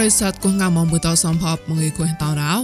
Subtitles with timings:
[0.00, 2.54] ្រិស័តគងងាមបុតសំភពមងីគួយតរោ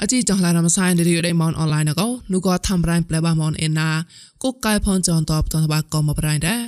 [0.00, 3.90] អជីចងឡារមសាយរីដេមនអនឡាញកោនូក៏ធ្វើរ៉ៃប្លែបាមនអេណា
[4.42, 6.62] គូកៃផនចនតបតនបាកុំបប្រៃដែរ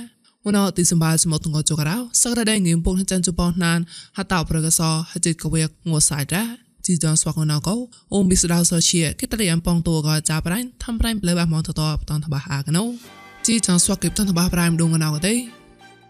[0.45, 3.79] វណោទីសម្បាលសមតងចករោសក្រដេងងៀមពុនចាន់ជប៉ុនណាន
[4.17, 4.81] ហតោប្រកស
[5.11, 6.47] ហจิตកវេងួសៃដែរ
[6.85, 7.75] ជីចងស្វាកណកោ
[8.13, 12.83] អូមប៊ីស្ដៅសូជាគេតរិយអំប៉ងតួក៏ចាប់រ៉ៃធ្វើរ៉ៃប្លែបាមនតតបតនបាអាកណូ
[13.47, 15.33] ជីចងស្វាកគិបតនបាប្រៃមដងណៅទេ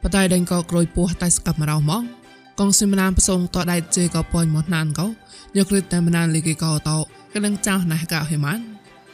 [0.04, 2.21] បតៃដេងក៏ក្រួយពោះតៃស្កាប់មករោម៉ង
[2.60, 5.08] កងសិមណានប្រសងតដៃជេក៏ប៉ុញមកណានកោ
[5.58, 6.98] យកគ្រឹតតែមណានលីកីកោតោ
[7.34, 8.60] កលឹងចៅណះកៅហេម៉ាន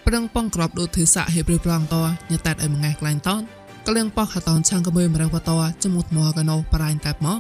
[0.05, 3.41] ប្រឹងប៉ងក្របដូចធ្វើសាក់ហេព្រីប្រងតោញតាត់ឲ្យមួយថ្ងៃក្លែងតន
[3.87, 7.39] កលឹងប៉ោះខតនឆាងកមើមរងបតោចមុតមកកណោបរៃតែមក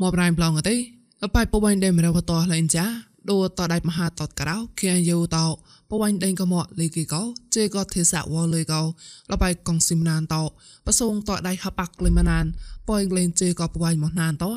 [0.00, 5.46] មកប្រៃប្លងទេលបៃពបៃដេមរវតលេងចា ដូតដៃមហាតតក្រៅគៀយូតោ
[5.90, 7.22] បវ៉ាញ់ដេងកមកលីគីកោ
[7.54, 10.42] ជេក៏ទេសាវលុយកោលបៃកងស៊ីមណានតោ
[10.86, 12.44] ប្រសងតដៃហបាក់លិមណាន
[12.88, 14.52] ប៉យលេងជេក៏បវ៉ាញ់មកណានតោ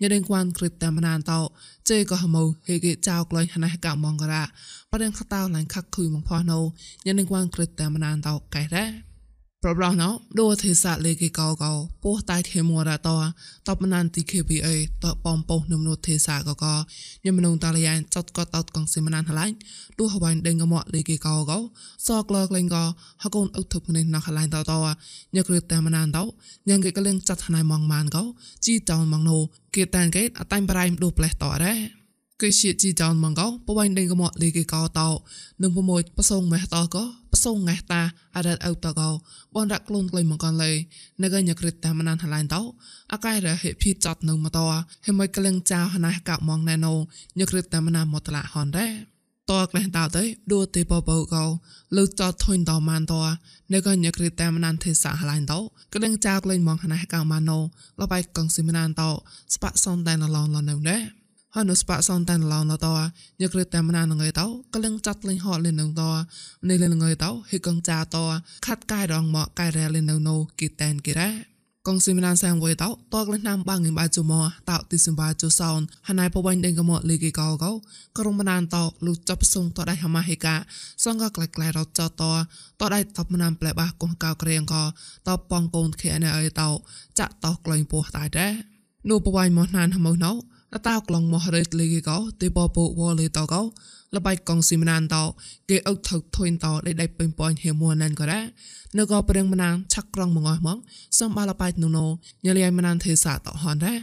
[0.00, 1.40] ញដេងគួនគ្រិតតាមណានតោ
[1.88, 4.42] ជេក៏ហមោហេគេចៅក្លែងហណះកមងការ៉ា
[4.90, 6.60] ប្រដឹងខតៅឡាញ់ខាក់ខុយមកផោះណូ
[7.06, 9.07] ញដេងគួនគ្រិតតាមណានតោកែរ៉ា
[9.64, 10.08] ប្រប្រណោ
[10.40, 13.16] ដូទេសាលេគេកោកោពោះតៃខេមរតោ
[13.68, 14.68] តបណានទី KPA
[15.04, 16.74] តបំពោះនឹមនោះទេសាកកោ
[17.24, 19.46] ញមនុងតាលយ៉ានចតកតតកងសិមណានហឡៃ
[19.98, 21.58] ដូហវ៉ៃដេងកមកលេគេកោកោ
[22.06, 22.84] សក្លក្លែងកោ
[23.22, 24.78] ហកូនអុធឹបនេះណខឡៃតតោ
[25.36, 26.24] ញក្រឹតតាមណានតោ
[26.68, 28.24] ញងគេកលៀងចាត់ណៃម៉ងម៉ានកោ
[28.64, 29.38] ជីតោម៉ងណូ
[29.74, 31.97] គេតានកេអតៃប្រៃមដូផ្លេះតរ៉េ
[32.42, 35.08] គេជាជីចောင်းមងកោបវៃដេងកមកលីគេកោតោ
[35.62, 38.02] នឹងប្រមួយប្រសងមេះតោក៏ប្រសងងេះតា
[38.36, 39.10] អរ៉ាត់អោតកោ
[39.54, 40.72] បនរកលូនក្លៃមកកនលេ
[41.22, 42.60] នកញក្រិតតាមណានហឡៃតោ
[43.12, 44.64] អកាយរហេភីចត់នឹងមកតោ
[45.06, 46.94] ហេមួយកលឹងចៅហណះកមងណែណូ
[47.38, 48.92] ញក្រិតតាមណាមតឡាហនដែរ
[49.50, 51.44] តក្លេះតោទៅដួទេបបោកោ
[51.96, 53.14] លុចតធុញតម៉ានត
[53.72, 55.58] នៅក៏ញក្រិតតាមណានទេសាហឡៃតោ
[55.94, 57.58] ក្លឹងចៅក្លែងមងហណះកម៉ាណូ
[58.00, 59.10] លបៃកងស៊ីមណានតោ
[59.54, 61.17] ស្បាក់សុនតែណឡងឡនៅដែ
[61.56, 62.86] រហនុស្បាសនតានឡងណត
[63.40, 66.02] ញក្រតាមណានងើតោកលឹងចាត់លេងហត់លេនងត
[66.68, 68.16] នេះលេងើតោហេកងចាត
[68.66, 71.30] ខាត់កាយរងមកកាយរែលេនណូគីតែនគីរ៉ា
[71.86, 74.32] កងស៊ីមណានសាំងវេតោតកលេណាំបាងងបាជុម
[74.70, 77.72] តោទីសំបាជុសោនហណៃបបាញ់ដេងកមលីគីកោកោ
[78.18, 80.54] ក្រុងមណានតោលុចាប់សុងតដៃហម៉ាហេកា
[81.04, 82.22] សងកក្លែក្លែរត់ចត
[82.80, 84.74] តដៃតបមណានប្លែបាកងកៅក្រៀងក
[85.28, 86.68] តបងកូនខេណៃអីតោ
[87.18, 88.52] ចាក់តោក្លែងពោះតៃដែរ
[89.10, 90.36] នោះបបាញ់មកណានហមណោល
[90.86, 93.62] តៅក្លងមោះរេតលីកោទីបពូវលីតកោ
[94.14, 95.22] លបៃកងស៊ីមណានតោ
[95.68, 98.44] គេអុកថឹកធុញតោដៃដៃពេញប៉នហេមួណានក៏ដែរ
[98.98, 100.78] នៅក៏ព្រៀងមណានឆាក់ក្រងមងអស់មក
[101.18, 102.06] សំបាលបៃនូណូ
[102.44, 103.98] ញលីមណានទេសាតហនដែរ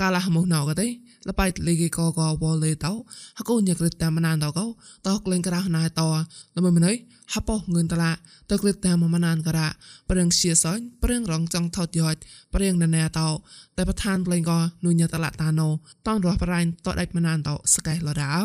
[0.00, 0.88] កាលាហមុណៅក៏ទេ
[1.28, 2.92] លបៃលីកកកវលីតោ
[3.38, 4.66] ហកូញក្រឹតតាមណានតកោ
[5.06, 6.08] តោក្លែងក្រះណៃតោ
[6.56, 6.94] លមមិនអី
[7.34, 8.12] ហបោងឿនតឡា
[8.50, 9.68] តក្រឹតតាមមណានក៏រ៉ា
[10.10, 12.08] ព្រៀងជាសាញ់ព្រៀងរងចង់ថតយោ
[12.54, 13.28] ព្រៀងណណែតោ
[13.76, 15.68] តែប្រធានក្លែងក៏នុញតឡាតាណូ
[16.06, 18.38] តនរស់ប្រៃតដៃមណានតោស្កៃលរោ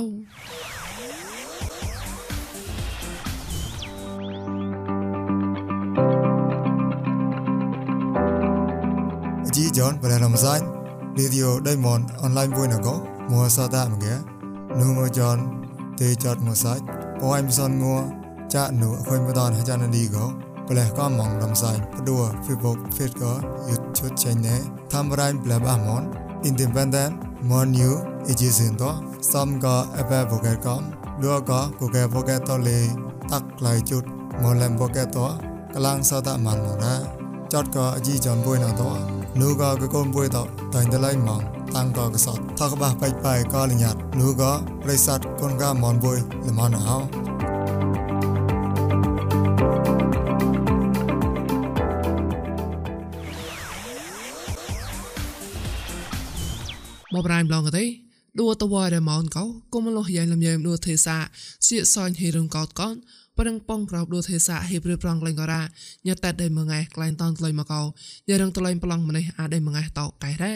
[9.55, 10.82] ជីយ៉នបរលំសាញ់
[11.19, 12.94] radio diamond online vui na go
[13.30, 14.14] mo sa ta ma ge
[14.78, 15.38] nu mo jon
[15.98, 16.72] te jot mo sa
[17.19, 17.96] po ai son ngo
[18.52, 20.26] cha nu khoi ma don ha cha na di go
[20.70, 23.32] ปลก็มองลำไส้ปดัวฟีบกฟีดก็
[23.69, 24.56] ยุดชุดใจเน่
[24.92, 26.02] ทำไรเปล่าบ้ามอน
[26.44, 27.16] อินดิเพนเดนต์
[27.48, 27.92] มอนนิว
[28.25, 28.92] เอจิสินตัว
[29.30, 30.82] ซัมก็เอเปโปเกตคอม
[31.20, 32.84] ดัวก็กูเกโปเกตตัวเลย
[33.30, 34.04] ตักไหลจุด
[34.42, 35.28] มอลเลมโปเกตตัว
[35.72, 36.94] กำลังสตามันหมดนะ
[37.52, 41.41] จอดก็อจีจอนบุยนาตัว 누가 그건 보이다 다인들라이 망
[41.74, 46.77] 땅가 그사 타가바 빠이빠이 가리냐 누가 레이삿 건가 먼보이 레마나
[57.13, 57.86] មកប្រាំឡងទេ
[58.39, 59.44] ដួតវ៉ាដែលម៉ោនកោ
[59.74, 61.18] កុំលោះយ៉ាងលំញើមដួទេសា
[61.65, 62.95] ជាសាញ់ហេរងកោតកោន
[63.39, 65.62] ប្រឹងប៉ងក្រោបដួទេសាហេព្រឿប្រងក្លែងក៏រ៉ា
[66.06, 67.81] ញ៉ាតែដេមងៃក្លែងតនក្លែងមកកោ
[68.30, 70.53] យ៉ារងក្លែងប្លង់ម្នេះអាចដេមងៃតោកៃរ៉ា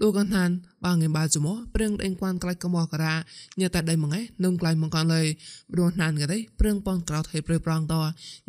[0.00, 0.50] លោកកនហាន
[0.84, 3.14] បាងងបាជមប្រឹងដេងគួនក្លែងកមកក៏រ៉ា
[3.60, 5.22] ញ៉ាតែដេមងៃនឹមក្លែងមកកនលើ
[5.72, 8.00] ព្រោះណានកទេប្រឹងប៉ងក្រោបហេព្រឿប្រងតោ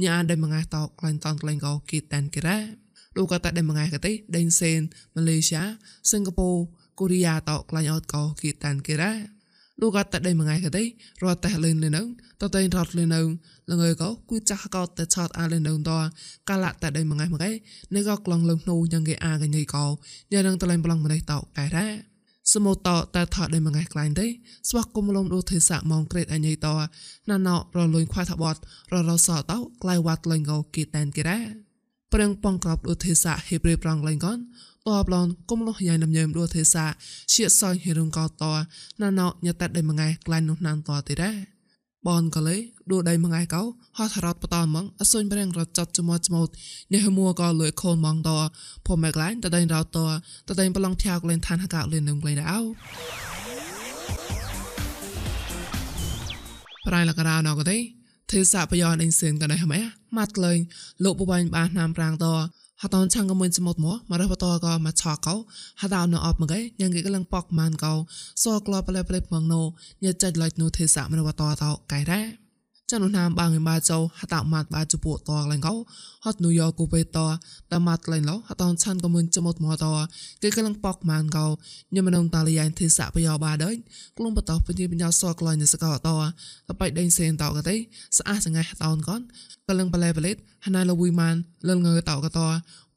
[0.03, 2.57] ញ៉ាដេមងៃតោក្លែងតនក្លែងកោគីតានគេរ៉ា
[3.15, 4.79] លោកក៏តែដេមងៃកទេដេងសេន
[5.15, 5.63] ម៉ាឡេស៊ី
[6.11, 6.59] សិង្ហបុរី
[6.99, 9.38] កូរ៉េតោក្លែងអត់កោគីតានគេរ៉ា
[9.81, 10.83] លោកក៏តែដេមងៃកទេ
[11.23, 12.01] រត់តែលេនលេនៅ
[12.41, 13.21] តតែរត់លេនៅ
[13.69, 15.91] លងើកោគូចាស់កោតែឆតអាលេនៅត
[16.49, 17.51] កាលតែដេមងៃមកឯ
[17.95, 19.85] នេះក៏ក្លងលឹងនោះយ៉ាងគេអាកញីកោ
[20.31, 21.87] យ៉ាងនឹងតលែងប្លង់ម្នេះតោកែរ៉ា
[22.53, 24.27] សមុតតតែថតដេមងៃក្លែងទេ
[24.69, 26.67] ស្វាក់គុំលំដូទេសាម៉ងក្រេតអញីត
[27.29, 28.55] ណាណោរលុយខ្វាថាបត
[28.93, 31.39] ររសតោក្លៃវ៉ាត់លេងកោគីតែនគេរ៉ា
[32.13, 34.37] ប្រឹងប៉ងក្របដូទេសាហេប្រេប្រងលេងកន
[34.87, 36.85] តបឡនគុំលោះយ៉ៃនំញើមដូទេសា
[37.33, 38.43] ជាសយហេរុងកត
[39.01, 41.31] ណាណោញតែដេមងៃក្លែងនោះណានតទេរ៉ា
[42.07, 42.57] បនក៏លេ
[42.91, 43.61] ដូដៃមងៃកោ
[43.97, 46.49] ហត់រត់បតមងអសុញប្រេងរត់ចាត់ចមោចមោត
[46.93, 48.29] នេះមួក៏លួយខូនមងត
[48.85, 49.99] ភូមិក្លែងតដៃរត់ត
[50.47, 52.59] តដៃប្រឡងធាក់លេនឋានហកលេននឹងក្លែងដៅ
[56.87, 57.77] ប្រៃលករណកទេ
[58.31, 59.79] ទេសាបយ៉នអេងសៀងកណៃហមែ
[60.17, 60.59] ម៉ាត់លេង
[61.03, 62.27] លោកបបាញ់បាណាមប្រាងត
[62.83, 65.35] ហតនឆាំងកមួយសមុទ្រមកមករះបតក៏មកឆកោ
[65.81, 67.93] ហតអនអបមកឯយ៉ាងគេកលងប៉កម៉ានកោ
[68.43, 69.61] សក្លបប្លែប្លែមកណូ
[70.03, 70.35] ញ៉ាចាច់
[72.91, 75.75] ឡៃនូទេសមរវតតកៃរ៉ាចានុណាមបាងបាចោហតម៉ាត់បាជពុតកលងកោ
[76.25, 77.05] ហតនូយ៉កគូបេត
[77.71, 79.85] តម៉ាត់លៃឡោហតនឆាន់កមួយសមុទ្រមកត
[80.41, 81.45] គេកលងប៉កម៉ានកោ
[81.95, 83.71] ញ៉មនងតាលីយ៉ៃទេសបយោបាដេ
[84.17, 86.09] ក្លុំបតបញ្ញាបញ្ញាសក្លៃនសកោតត
[86.79, 87.75] បៃដេងសេនតកទេ
[88.17, 89.21] ស្អាសងៃតោនកន
[89.67, 91.35] កលឹងប្លែប្លេតហណៃលវីម៉ាន
[91.69, 92.39] លងងើតោកត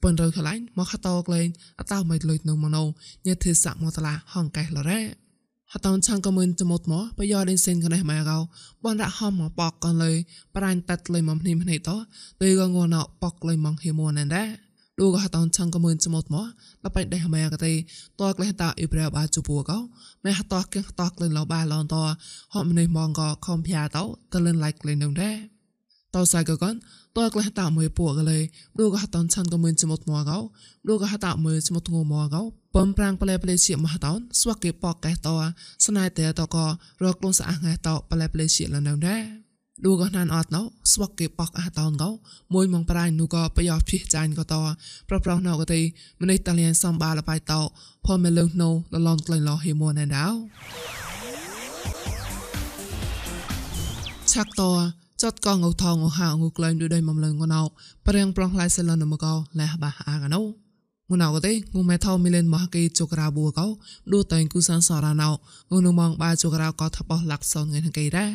[0.02, 1.48] ពនរើខ្លាញ់មកហតោក្លែង
[1.80, 2.84] អតោមិនលុយនៅមកណូ
[3.26, 5.21] ញេទេសមតឡាហងកែលរ៉េ
[5.74, 8.38] ហតោឆាំងក៏មិនចមុតមកបយោដេនសេនកណេះម៉ែកោ
[8.84, 10.12] បនរហមមកបកកនលើ
[10.56, 11.90] ប្រាញ់តាត់លុយមកនេះនេះត
[12.42, 14.48] ទៅក៏ងណោបកលុយមកហេមនដែរ
[14.98, 16.46] ឌូក៏ហតោឆាំងក៏មិនចមុតមក
[16.84, 19.78] លបៃដេះម៉ែកទេតក្លេះតាអ៊ីប្រែបាជពូកោ
[20.24, 21.96] ម៉ែហតោគៀងតក្លែងលោបាឡនត
[22.54, 25.51] ហមនេះមកក៏ខំភៀតោតលិនឡៃក្លែងនោះដែរ
[26.14, 26.74] តោសៃក៏កន
[27.18, 28.38] តើក្លេះតាមួយពួកកលេ
[28.78, 30.38] ឌូក៏ហតនឆាន់ក៏មិនចមុតមកកោ
[30.88, 32.42] ឌូក៏ហតាមួយចមុតងមកកោ
[32.76, 35.28] បំប្រាំងប្លែប្លែជាមហតនស្វាក់គេប៉កកែត
[35.86, 36.64] ស្នាយតែតក៏
[37.04, 39.22] រកលងស្អាងែតប្លែប្លែជាលនៅដែរ
[39.84, 40.62] ឌូក៏ណានអត់ណោ
[40.92, 42.10] ស្វាក់គេប៉កអះតនកោ
[42.54, 44.54] មួយមកប្រាញ់នូក៏ប្រយោជន៍ភីចាញ់ក៏ត
[45.08, 45.80] ប្រប្រោណៅក៏ទេ
[46.20, 47.52] ម្នេះតាលៀនសំបាលបាយត
[48.06, 50.26] ផមលឹងណូលឡងក្លែងលោហេមណែដៅ
[54.32, 54.62] ឆាក់ត
[55.22, 57.60] ចតកងថងហាងក្លែងដូចដៃបំលឹងងណៅ
[58.06, 60.40] ប្រៀងប្រងឡៃសិលនមកោលះបាអាកណៅ
[61.10, 63.66] ងណៅក៏ទេងមេថោមីលេនមកគេជក្រាបួកោ
[64.12, 65.28] ឌូតែងគូសានសរណៅ
[65.72, 68.32] ងនមងបាជក្រាក៏ថបោះលាក់សនងៃគេដែរ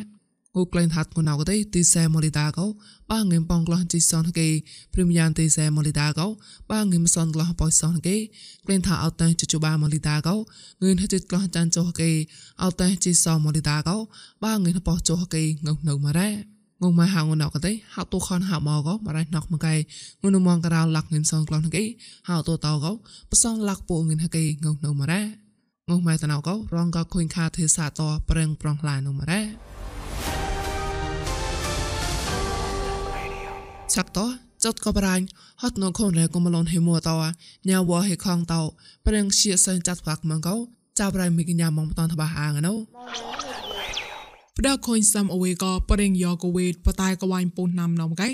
[0.54, 2.66] គូក្លែងហាត់ងណៅក៏ទេទីសែម៉ូលីតាកោ
[3.10, 4.48] បាងឹមបងក្លោះជីសនគេ
[4.94, 6.26] ព្រីមយ៉ាងទីសែម៉ូលីតាកោ
[6.70, 8.16] បាងឹមសនក្លោះបោសនគេ
[8.66, 10.34] ក្លែងថាអត់តែជជបាម៉ូលីតាកោ
[10.82, 12.10] ងឿនហចិត្តក្លោះចានចុះគេ
[12.62, 13.96] អត់តែជីសម៉ូលីតាកោ
[14.44, 15.72] បាងឹមបោសចុះគេងនៅ
[16.04, 19.74] មករ៉ា ងងម៉ៃហៅងណកទេហៅទូខនហៅមកក៏បរៃណកមកកែ
[20.22, 21.84] ងនមងករោលាក់ងិនសងក្លងគេ
[22.28, 22.92] ហៅទូតោក៏
[23.30, 25.22] បសងលាក់ពូងិនហកេងងនៅមករ៉ា
[25.88, 29.40] ងងម៉ៃតណៅក៏រងក៏ខុញខាទេសាតប្រឹងប្រងឡានមករ៉ា
[33.94, 34.18] ឆាក់ត
[34.64, 35.24] ចត់ក៏បរាញ់
[35.62, 37.10] ហត់នងខនរែក៏មឡនហេមួត
[37.68, 38.62] ញ៉ាវហេខងតោ
[39.06, 40.56] ប្រឹងជាសិនចាត់វាក់មកក៏
[40.98, 42.74] ចាប់រៃមីកញ្ញាមកតនតបះអាងណូ
[44.60, 48.28] ផ្ដខូនសំអវេក៏ប្រេងយកវេតបតែកវ៉ៃពូនណាំណំកៃ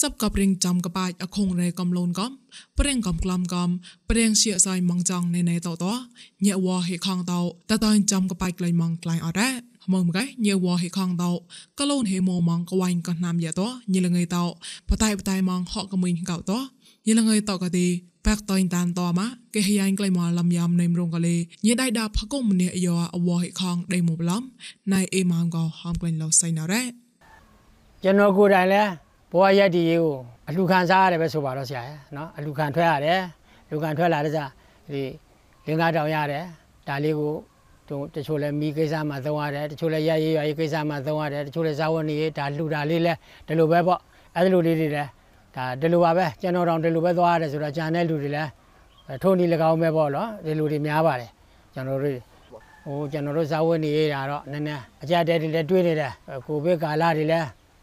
[0.00, 2.30] សັບក៏ប្រេងចំកបាច់អខងរេកំលូនកំ
[2.78, 3.68] ប្រេងកំក្លំកំ
[4.10, 5.84] ប្រេងជាសៃម៉ងចង់ណេណេតត
[6.46, 7.32] ញែវហេខងត
[7.70, 9.54] តតៃចំកបាច់ក្លែងម៉ងក្លែងអត់ដែរ
[9.92, 11.32] មកមកញៀវហេខងតោ
[11.78, 14.44] ក៏លូនហេមម៉ងកវ៉ៃក៏ណាំយ៉ាតញិលងៃតោ
[14.88, 16.52] បតៃបតៃម៉ងហកកមិញកោត
[17.06, 17.86] ញិលងៃតោក៏ទី
[18.22, 21.28] แปกตอยตันต่อมะเกฮยันไกลมาลำยำในมรงกะเล
[21.62, 24.44] เยได้ดาพะกมเนียยออวอหิคองได้หมบล้อม
[24.92, 26.82] นายเอมามกอหอมกลิ่นเราใส่นาแร่
[28.02, 28.82] ကျွန်တော်ကိုယ်တိုင်လဲ
[29.30, 30.16] ဘဝရက်ဒီရေးကို
[30.48, 33.20] အလူခံစားရတယ်ပဲဆိုပါတော့ဆရာရယ်เนาะအလူခံထွက်ရတယ်
[33.70, 34.50] လူခံထွက်လာတဲ့စား
[34.92, 35.02] ဒီ
[35.66, 36.44] လင်းကားတောင်ရတယ်
[36.88, 37.34] ဒါလေးကို
[37.88, 43.12] တို့တချို့လဲမိကိစ္စမှာသုံးရတယ်တချို့လဲရရေးရရေးကိစ္စမှာသုံးရတယ်တချို့လဲဇာဝနေရေးဒါလှူတာလေးလဲ
[43.46, 44.00] ဒီလိုပဲပေါ့
[44.34, 45.04] အဲ့ဒီလိုလေးတွေလဲ
[45.56, 48.44] ဒါဒီလိုပါပဲကျွန်တော်တောင်ဒီလိုပဲသွားရတယ်ဆိုတော့ဂျန်တဲ့လူတွေလဲ
[49.22, 51.30] ထုံဒီ၎င်းပဲပေါ့နော်ဒီလူတွေများပါတယ်
[51.74, 52.16] ကျွန်တော်တို့
[52.84, 56.12] ဟိုကျွန်တော်တို့ဇာဝနေရတာတော့နည်းနည်းအကြတဲ့တွေလဲတွေးနေတယ်
[56.46, 57.40] ကိုဗစ်ကာလတွေလဲ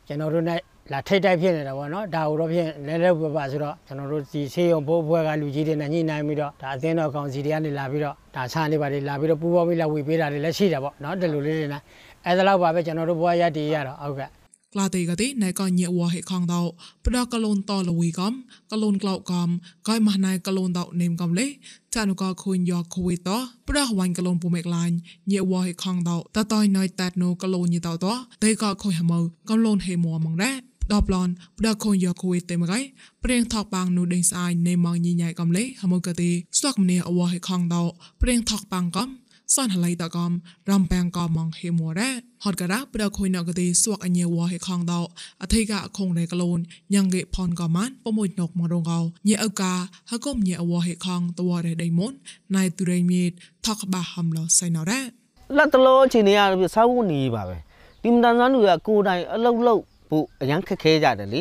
[0.08, 0.56] ကျွန်တော်တို့ ਨੇ
[0.94, 11.82] လာထိတ်တိုက်ဖြစ်နေတာပေါ့နော်ဒါကိုတော့ဖြင့်လဲလဲပပဆိုတော့ကျွန်တော်တို့ဒီဆေးရုံဘိုးဘွဲကလူကြီးတွေနဲ့ညှိနှိုင်းပြီးတော့ဒါအသင်းတော်ကောင်စီတွေကနေလာပြီးတော့ဒါဆန်းနေပါလေလာပြီးတော့ပူပေါင်းပြီးလာဝေပေးတာတွေလည်းရှိတာပေါ့နော်ဒီလိုလေးတွေနဲ့
[12.26, 14.30] အဲဒါလောက်ပါပဲကျွန်တော်တို့ဘွားရက်တည်ရတော့ဟုတ်ကဲ့
[14.74, 16.62] ក្លាទីកទីណែក៏ញៀវហេខងតោ
[17.06, 18.34] ផ្ដោះកលូនតលវីកំ
[18.72, 19.50] កលូនក្លោកកំ
[19.88, 21.48] កយម៉ាស់ណៃកលូនតោនេមកំលេ
[21.96, 24.96] ចានុកខូនយកខូវេតោផ្ដោះវ៉ាញ់កលូនពូមេក្លាញ់
[25.32, 29.20] ញៀវហេខងតោតតយណៃតាតណូកលូនញីតោតោទេក៏ខូនហមៅ
[29.50, 30.58] កលូនហេមួម៉ងដែរ
[30.92, 32.80] ដល់ប្លន់ផ្ដល់ខូនយកគួយតែមកឯ
[33.24, 37.84] ព្រៀងថកបាំងនោះដេញស្អាយនៃម៉ងញីញ៉ៃកំលេហមកកទីស្ទកមនីអវហេខងដោ
[38.22, 39.10] ព្រៀងថកបាំងកំ
[39.47, 42.01] อคุยเตมไกเปรียงทอกบางนูเดงสายในมังยีใหญ่กัมเลหมกะติสวกมเนอวให้ขังดาวเปรียงทอกบางกัมซ่อนหลายตะกอมรำแปงกอมองเฮมัวแร
[42.45, 45.05] ฮอดกระดับปดาคุยนอกตีสวกอันเยวให้คองดาว
[45.43, 46.61] อธิกะคงในกะโลน
[46.95, 49.75] ยังเกพรกอมันปมวยนกมรงเกาเยเอากา
[50.11, 52.15] ฮะก้มเยอวให้คองตัวได้ไดมน
[52.55, 53.33] นายตุเรมีด
[53.65, 54.91] ทอกบาฮัมลอไซนอแร
[55.57, 57.57] လက်တလောအချိန်တွေကတော့စားဖို့နေပါပဲ
[58.03, 61.41] ဒီမတန်ဆန်းတွေကကိုယ်တိုင်အလုတ်လုတ်ဖို့အရန်ခက်ခဲကြတယ်လေ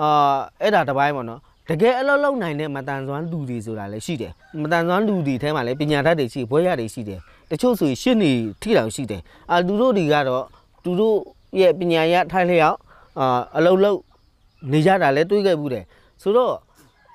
[0.00, 9.21] အာအဲ့ဒါတစ်ပိုင်းပေါ့နော်တကယ်အလုတ်လုတ်နိုင်တဲ့မတန်ဆွမ်းလူတွေဆိုတာလည်းရှိတယ်မတန်ဆွမ်းလူတွေထဲမှာလည်းပညာတတ်တွေရှိဘွဲရတွေရှိတယ် တချို့ဆိုရင်ရှင်းနေထိတောင်ရှိတယ်
[9.51, 10.43] အာသူတို့တွေကတော့
[10.83, 11.17] သူတို့
[11.59, 12.77] ရဲ့ပညာရထိုင်လျောက်
[13.19, 13.99] အာအလုတ်လုတ်
[14.71, 15.83] နေကြတာလည်းတွေးခဲ့ဘူးတယ်
[16.21, 16.55] ဆိုတော့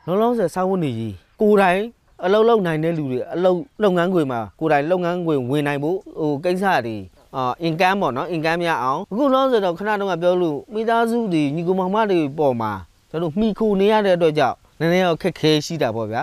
[0.06, 1.82] လုံးလုံးဆယ်စားဖို့နေကြီးကိုယ်တိုင်
[2.24, 6.96] အလုတ်လုတ်နိုင်တဲ့လူတွေအလုတ်လုပ်ငန်းခွင်မှာကိုယ်တိုင်လုပ်ငန်းခွင်ဝင်နိုင်ဖို့ဟိုကိစ္စတွေ
[7.36, 12.72] အာအင်ကမ်ပေါ့နော်အင်ကမ်များအောင်အခုလုံးဆိုတော့ခဏတော့ပြောလို့မိသားစုတွေညီကောင်မောင်မတွေပေါ်မှာ
[13.10, 16.22] ကျွန်တော်မှီခိုနေရတဲ့အတွက်ကြောင့်နည်းနည်းတော့ခက်ခဲရှိတာပေါ့ဗျာ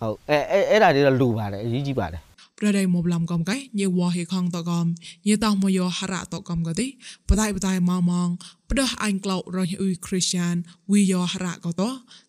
[0.00, 2.22] ဟုတ်အဲအဲအဲ့ဒါတွေတော့လိုပါတယ်အရေးကြီးပါတယ်
[2.62, 4.86] រដៃមកឡំកំកៃញីវ៉ហេខងតកំ
[5.26, 6.86] ញីតោះមកយោហរៈតកំកទី
[7.28, 8.28] បតៃបតៃម៉ងម៉ង
[8.70, 10.54] ផ្ដោះអញក្លោរញអ៊ុយគ្រីស្ទាន
[10.92, 11.82] វីយោហរៈកត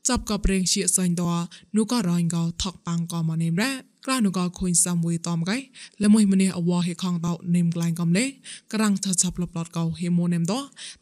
[0.07, 1.23] ចាប់កប្រេងជាសាញ់ត
[1.75, 3.71] នោះក៏រញកថកប៉ាំងកមកនេមរ៉ា
[4.05, 5.57] ក្លានកខុញសាំវីតំកៃ
[6.03, 8.25] លមួយម្នេះអវហេខងតោនេមក្លែងកំលេ
[8.73, 10.53] ក្រាំងថឆាប់លបឡតកោហេមូនេមត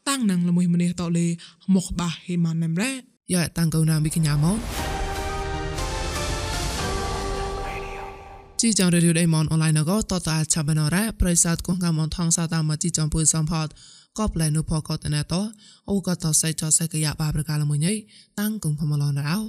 [0.10, 1.28] តាំងណងលមួយម្នេះតលេ
[1.76, 2.92] មកបាហេម៉ានេមរ៉ា
[3.34, 4.81] យ៉ាតាំងកោណាមីកញ្ញាមក
[8.64, 13.68] ជីចងរេឌីអូដេមនអនឡាញក៏តតឆាបណរ៉ាប្រិស័តគងកមនថងសាតាមជីចងពុយសំផត
[14.18, 15.34] ក៏ប្លែនុផកតណែត
[15.90, 17.94] អូក៏តសៃចសៃកយ៉ាបាប្រកាលមួយញ៉ៃ
[18.40, 19.40] តាំងគងផមឡនរោ